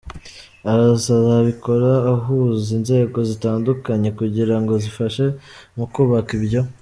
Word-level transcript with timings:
akazabikora 0.71 1.89
ahuza 2.13 2.67
inzego 2.77 3.17
zitandukanye 3.29 4.09
kugira 4.19 4.55
ngo 4.61 4.73
zifashe 4.83 5.23
mu 5.77 5.85
kubaka 5.93 6.31
ibyo. 6.39 6.61